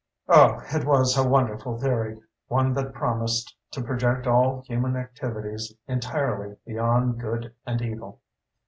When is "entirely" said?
5.85-6.57